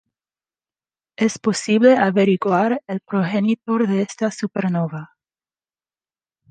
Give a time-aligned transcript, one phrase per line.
[1.15, 5.15] Es posible averiguar el progenitor de esta supernova.